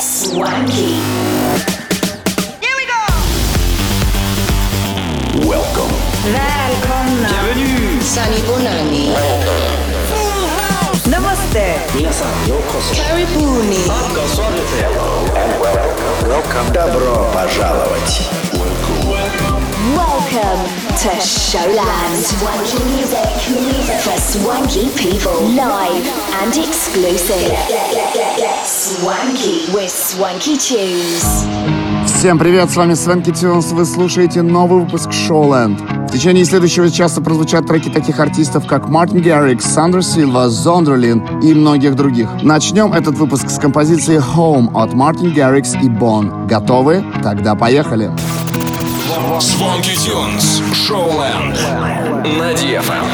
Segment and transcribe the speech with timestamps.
[0.00, 0.96] Swanky.
[2.64, 3.02] Here we go.
[5.46, 5.92] Welcome.
[6.24, 7.28] Välkomna.
[7.28, 8.00] Bienvenue.
[8.00, 9.12] Sani Bonani.
[11.10, 11.76] Namaste.
[11.94, 12.94] Minasan yokoso.
[12.96, 13.84] Karibuni.
[16.26, 16.72] Welcome.
[16.72, 18.45] Добро пожаловать.
[20.26, 20.66] Welcome
[21.02, 22.16] to Showland.
[22.16, 23.26] Swanky music,
[24.02, 25.40] for swanky people.
[25.54, 26.04] Live
[26.42, 27.52] and exclusive.
[28.64, 31.46] Swanky with Swanky Tunes.
[32.06, 36.08] Всем привет, с вами Свенки Тюнс, вы слушаете новый выпуск Showland.
[36.08, 41.54] В течение следующего часа прозвучат треки таких артистов, как Мартин Гаррик, Сандер Силва, Зондерлин и
[41.54, 42.28] многих других.
[42.42, 46.48] Начнем этот выпуск с композиции Home от Мартин Гаррикс и Бон.
[46.48, 47.04] Готовы?
[47.22, 48.06] Тогда поехали!
[48.06, 48.35] Поехали!
[49.40, 51.56] Свенки Тюнс, Шоуленд,
[52.38, 53.04] на DFM.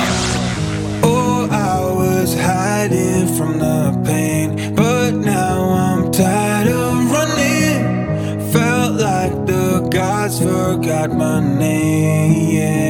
[1.03, 8.41] Oh, I was hiding from the pain, but now I'm tired of running.
[8.53, 12.83] Felt like the gods forgot my name.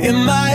[0.00, 0.47] In my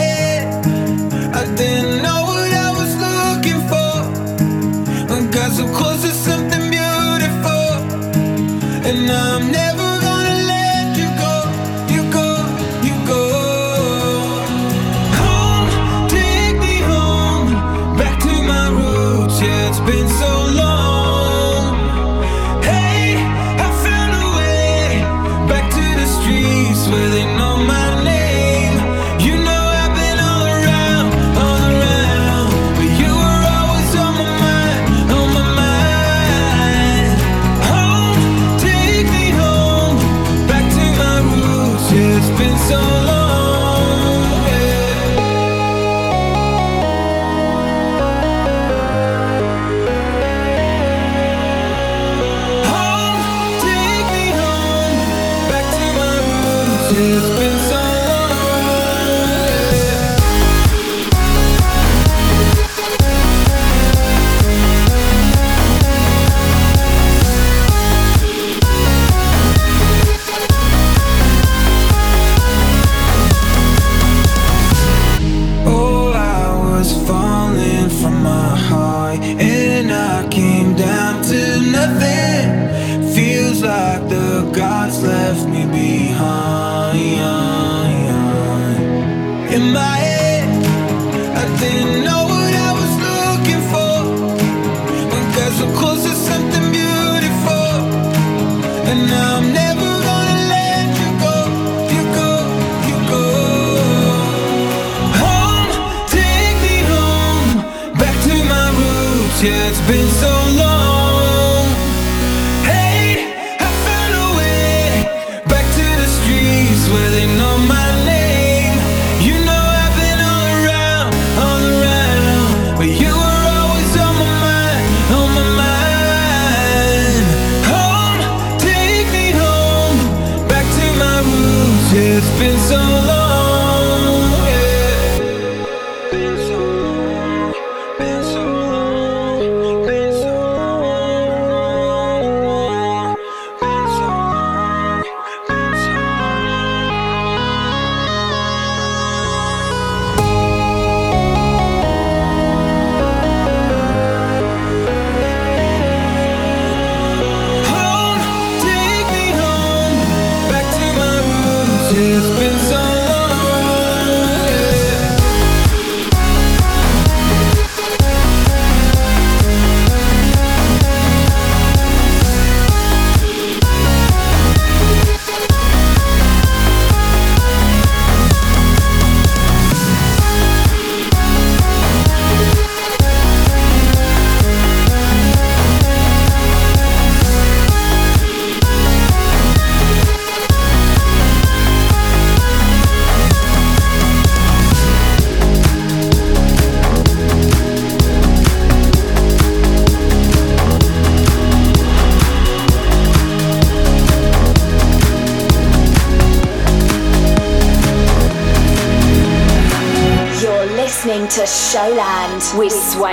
[42.73, 43.32] so long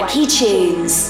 [0.08, 1.09] he tunes.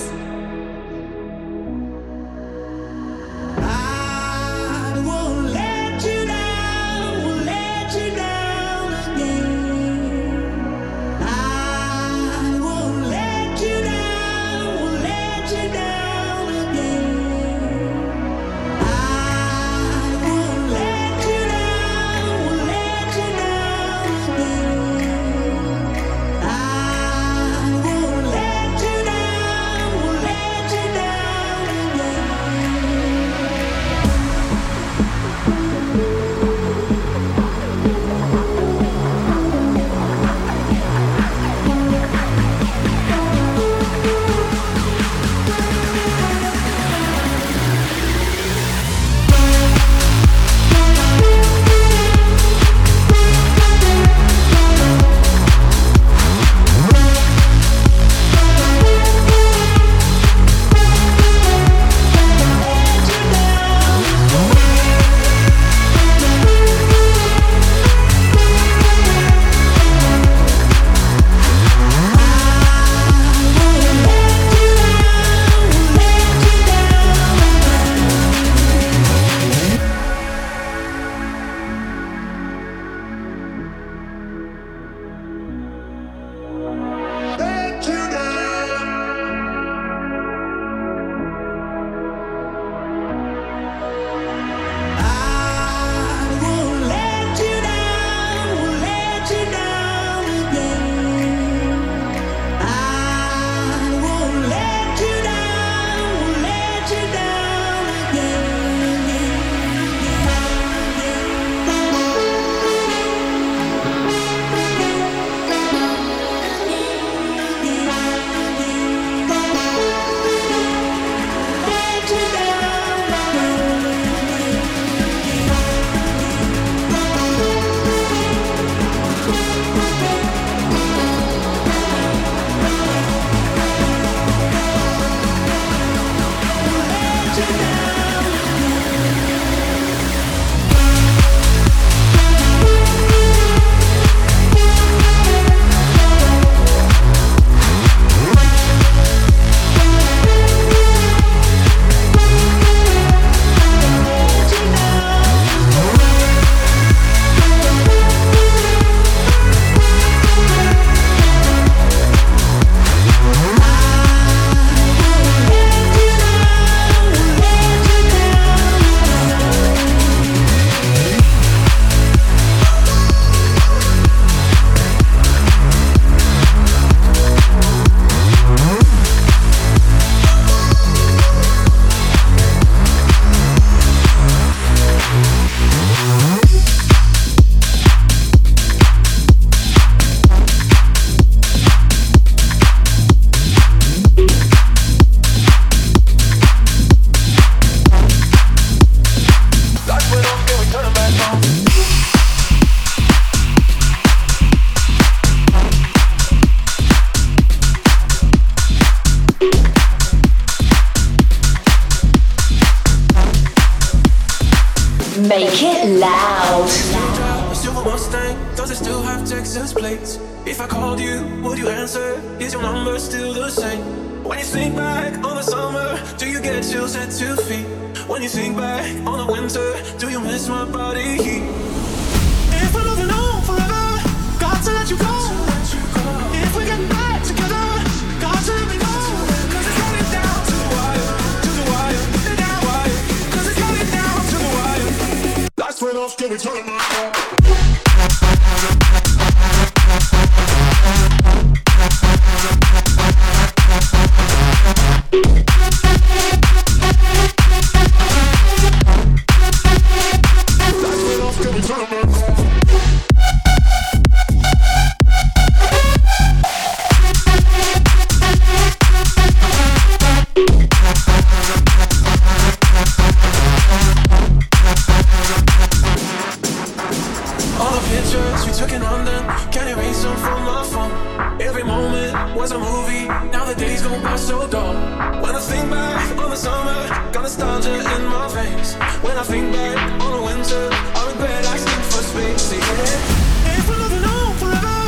[287.78, 288.74] in my veins.
[289.04, 292.52] When I think back on the winter, I regret asking for space.
[292.52, 293.56] Yeah.
[293.56, 294.78] If we're living on forever,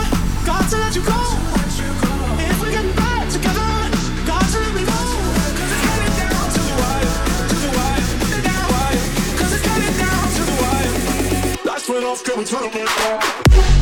[0.45, 1.21] got to let you go.
[2.39, 3.71] If we're getting back together,
[4.53, 4.85] to let me
[6.07, 7.15] it's down to the wire,
[7.53, 10.95] to the wire, to the it's down to the wire.
[11.65, 13.82] Lights went off, can we turn them back on?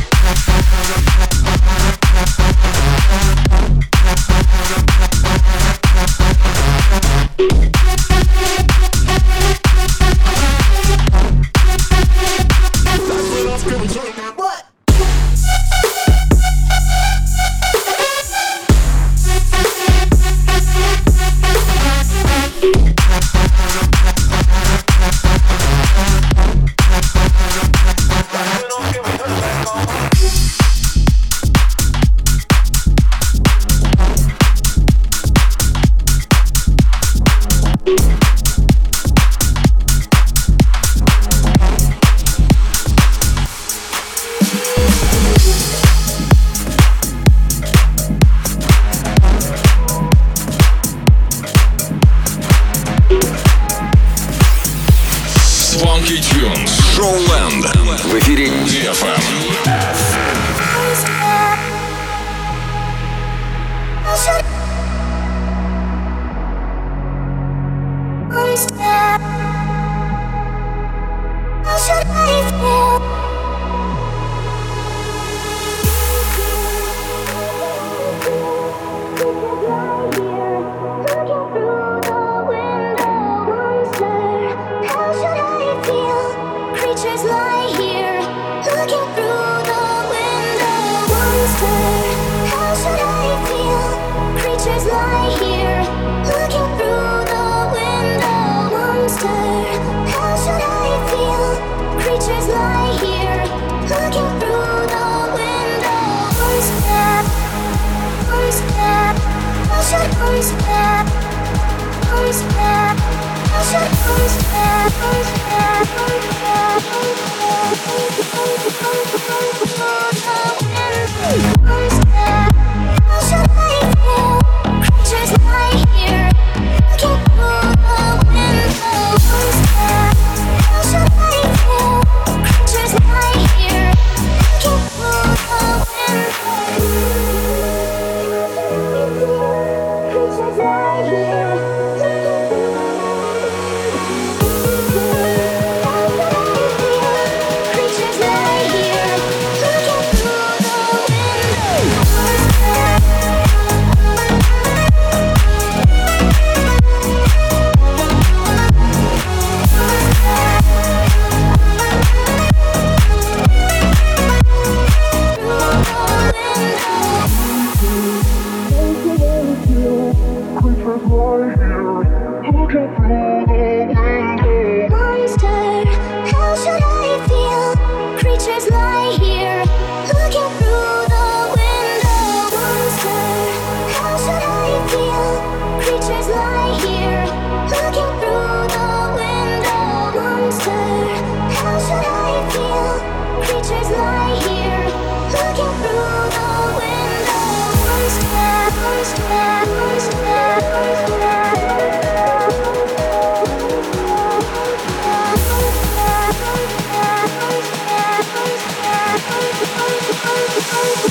[210.83, 211.10] Oh,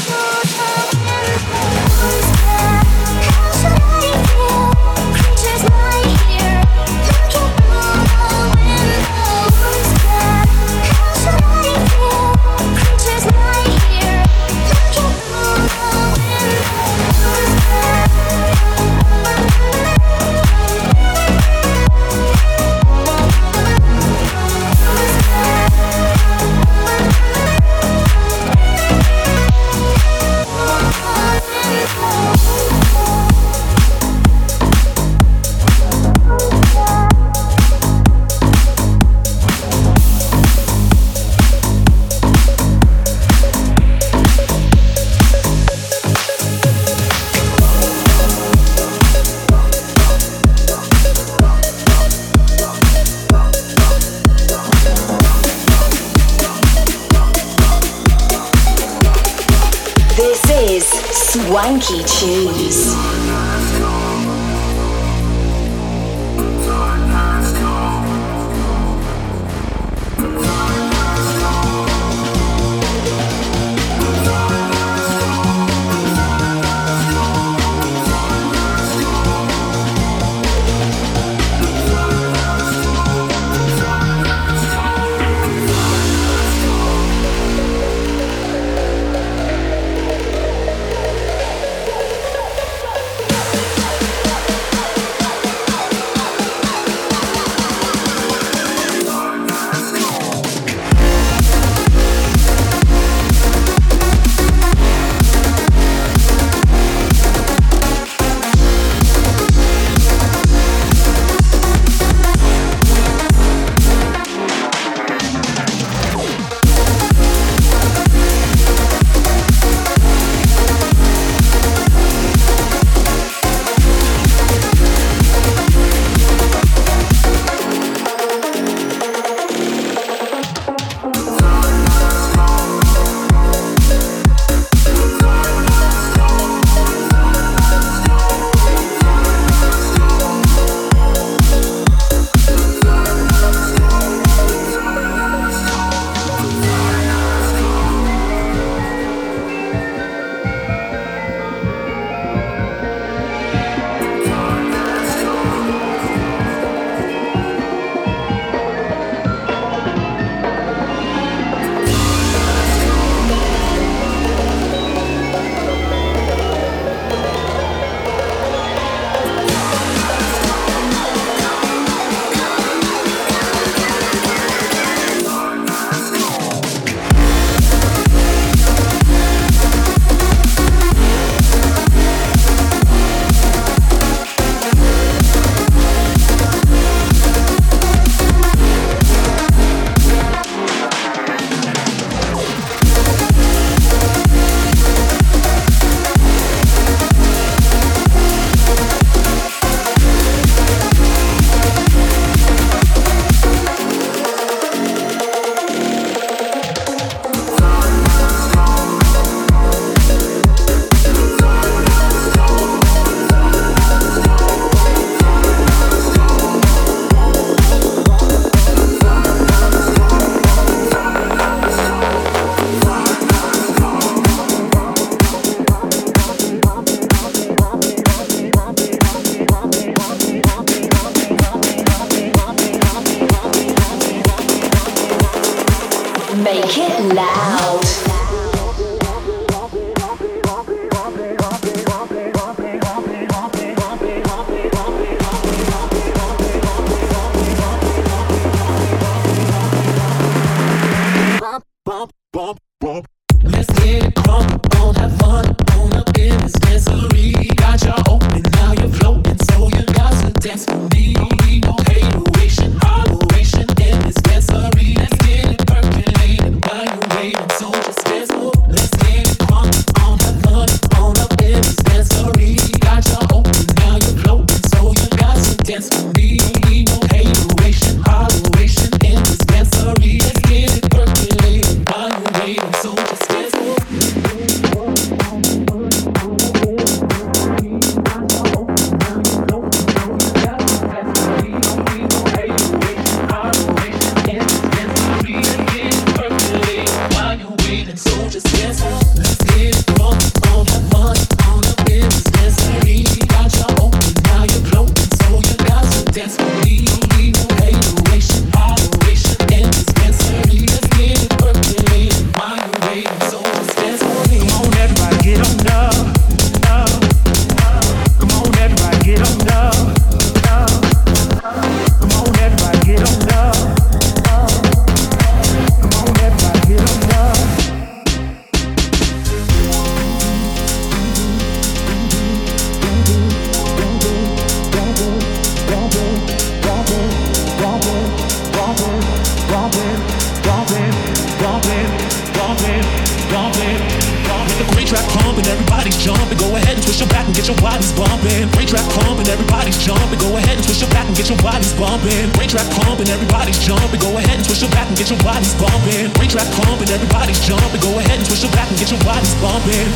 [342.51, 342.83] bumping,
[343.31, 343.79] bumping,
[344.27, 344.59] bumping.
[344.59, 346.39] The great track pumping, everybody's jumping.
[346.39, 348.51] Go ahead and twist your back and get your bodies bumping.
[348.51, 350.19] Great track pumping, everybody's jumping.
[350.19, 352.27] Go ahead and twist your back and get your bodies bumping.
[352.35, 354.01] Great track pumping, everybody's jumping.
[354.03, 356.11] Go ahead and twist your back and get your bodies bumping.
[356.19, 357.81] Great track pumping, everybody's jumping.
[357.87, 359.87] Go ahead and twist your back and get your bodies bumping.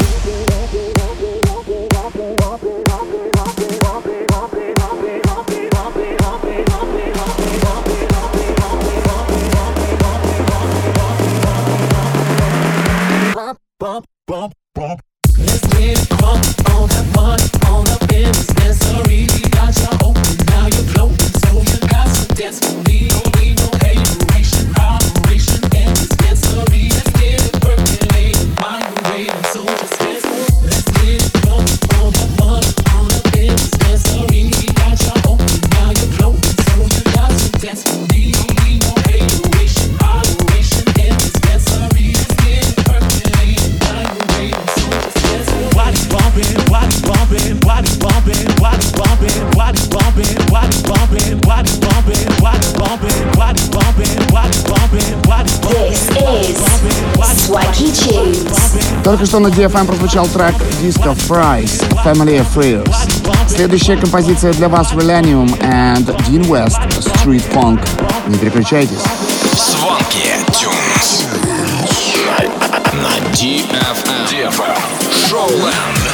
[14.26, 14.54] bump
[59.14, 62.92] Только что на DFM прозвучал трек Disco Fries Family Affairs.
[63.46, 67.80] Следующая композиция для вас Relenium and Dean West Street Funk.
[68.26, 68.98] Не переключайтесь.
[69.52, 71.26] Звонки Tunes
[72.92, 74.26] на DFM.
[74.26, 74.74] DFM.
[75.30, 76.13] Showland.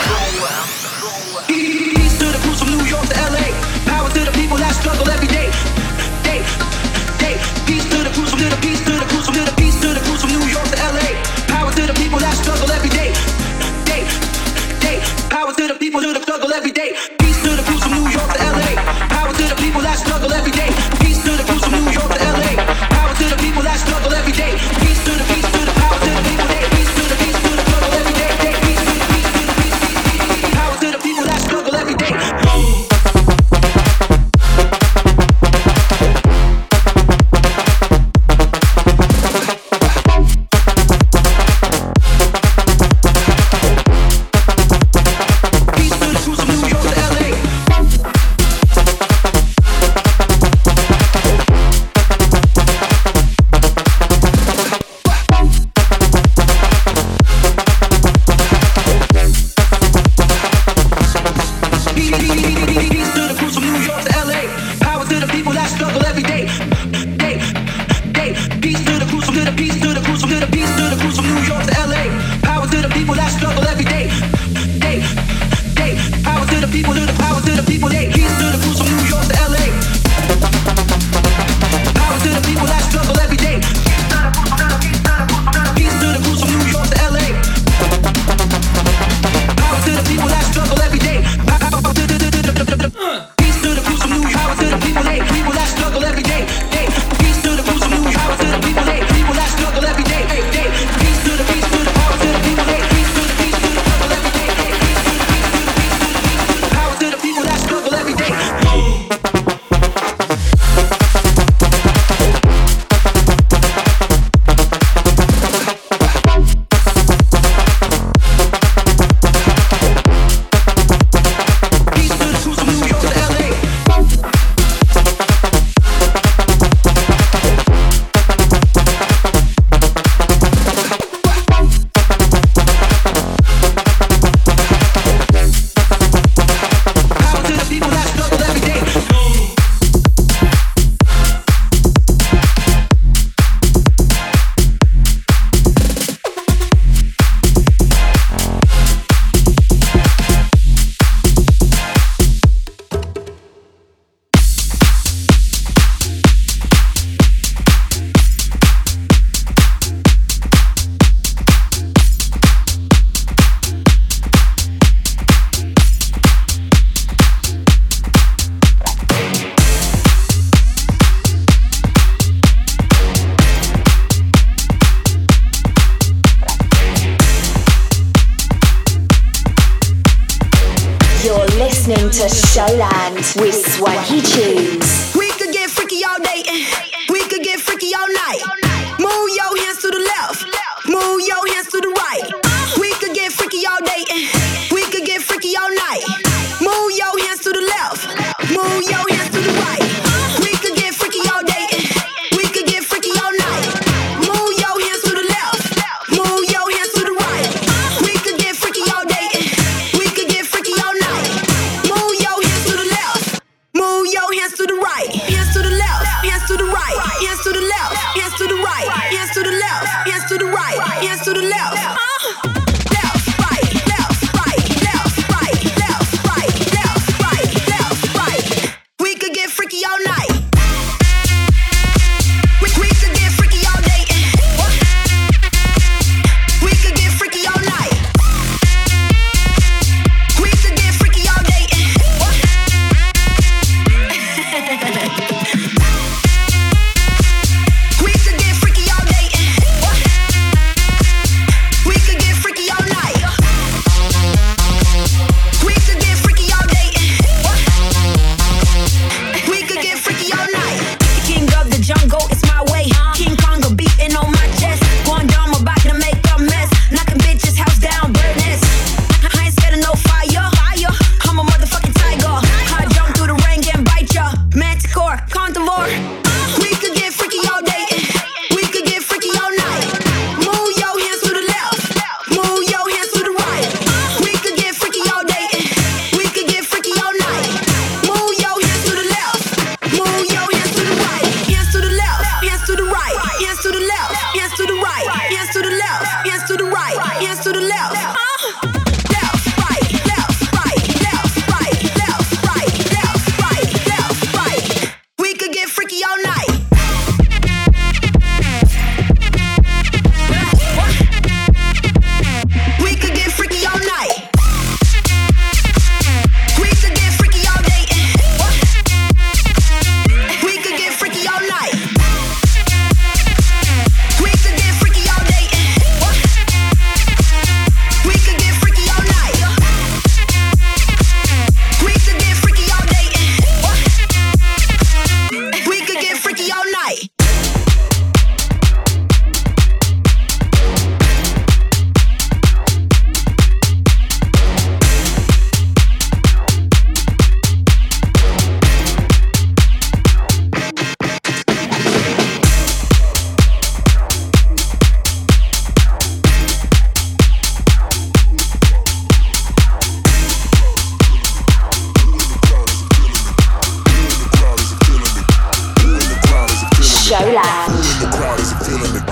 [367.10, 367.42] Showland.
[367.66, 369.02] Who in the crowd is a feeling it?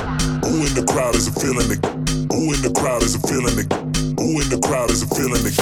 [0.46, 1.82] Who in the crowd is a feeling it?
[2.30, 3.66] Who in the crowd is a feeling it?
[4.22, 5.58] Who in the crowd is a feeling it?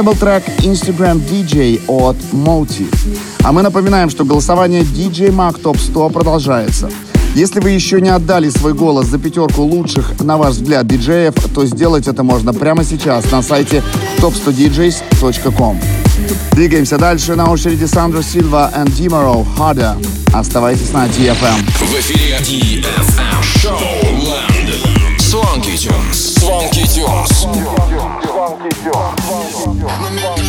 [0.00, 2.86] Это был трек Instagram DJ от Moti.
[3.42, 6.88] А мы напоминаем, что голосование DJ Mag Top 100 продолжается.
[7.34, 11.66] Если вы еще не отдали свой голос за пятерку лучших, на ваш взгляд, диджеев, то
[11.66, 13.82] сделать это можно прямо сейчас на сайте
[14.20, 15.78] top100djs.com.
[16.52, 17.34] Двигаемся дальше.
[17.34, 20.02] На очереди Сандра Сильва и Димаро Harder.
[20.32, 21.60] Оставайтесь на DFM.
[21.78, 24.60] В эфире DFM Showland.
[25.18, 26.38] Swanky Tunes.
[26.40, 27.28] Swanky Tunes.
[27.28, 27.90] Swanky
[29.66, 29.70] 어.
[29.70, 30.39] 안 좋아.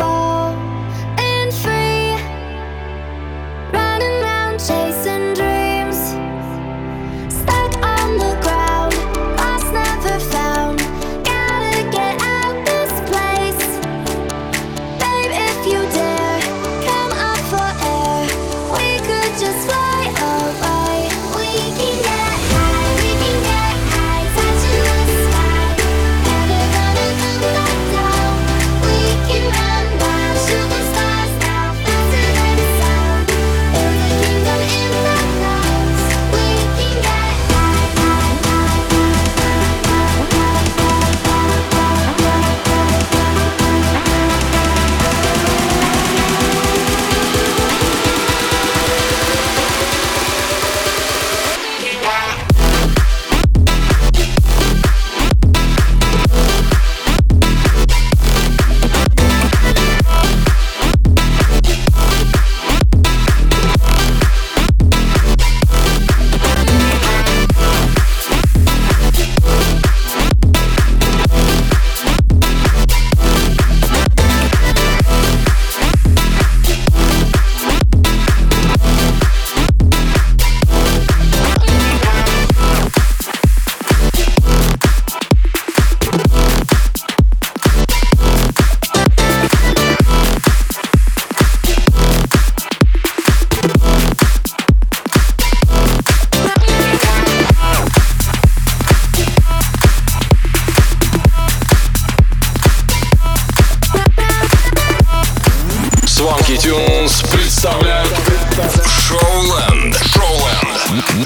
[0.00, 0.29] Keep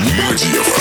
[0.01, 0.74] Magia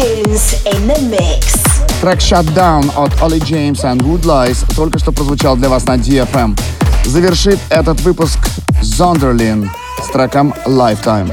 [0.00, 1.60] tunes in the mix.
[2.00, 6.58] Трек Shutdown от Ollie James and Wood Lies только что прозвучал для вас на DFM.
[7.04, 8.38] Завершит этот выпуск
[8.82, 9.68] Zonderlin
[10.02, 11.30] с треком Lifetime.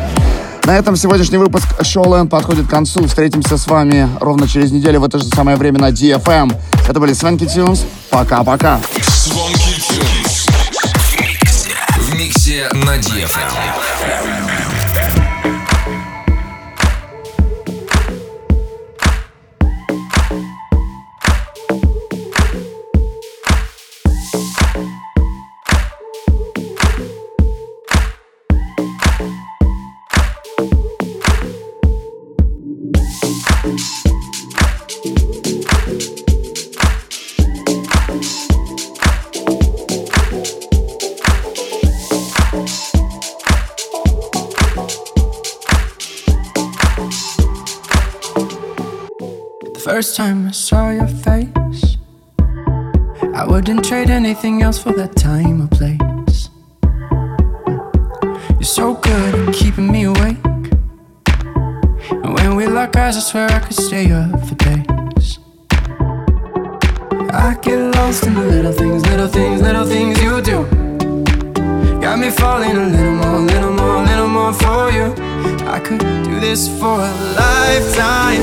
[0.65, 3.07] На этом сегодняшний выпуск Showland подходит к концу.
[3.07, 6.53] Встретимся с вами ровно через неделю в это же самое время на DFM.
[6.89, 7.85] Это были Свенки Тюнс.
[8.09, 8.81] Пока-пока.
[8.97, 10.49] Swanky Tunes.
[11.97, 14.26] В миксе на DFM.
[54.17, 56.49] Anything else for that time or place.
[58.53, 60.43] You're so good at keeping me awake.
[62.09, 65.37] And when we lock eyes, I swear I could stay up for days.
[67.29, 70.65] I get lost in the little things, little things, little things you do.
[72.01, 75.13] Got me falling a little more, little more, little more for you.
[75.67, 77.13] I could do this for a
[77.43, 78.41] lifetime.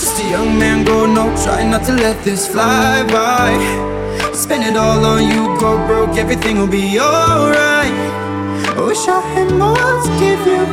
[0.00, 3.97] Just a young man going no, try not to let this fly by.
[4.34, 7.92] Spend it all on you, go broke, everything will be alright.
[8.78, 10.67] Wish I had more to give you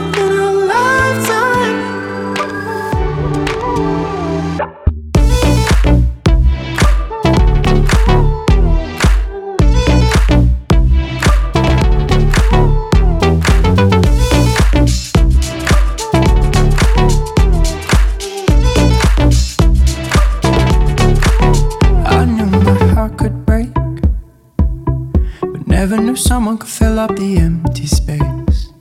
[26.16, 28.72] knew someone could fill up the empty space.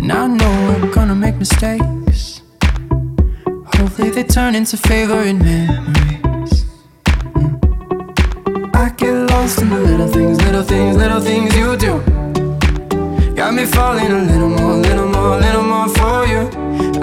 [0.00, 0.52] And I know
[0.82, 2.42] we're gonna make mistakes.
[3.76, 6.64] Hopefully, they turn into favorite memories.
[7.38, 7.54] Mm.
[8.74, 11.94] I get lost in the little things, little things, little things you do.
[13.34, 16.42] Got me falling a little more, little more, little more for you.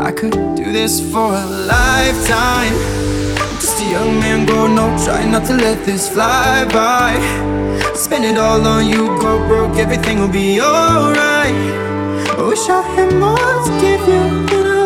[0.07, 2.75] I could do this for a lifetime.
[3.61, 7.66] Just a young man growing up, trying not to let this fly by.
[7.97, 11.53] Spend it all on you, go broke, everything will be alright.
[12.37, 14.76] I wish I had more to give you in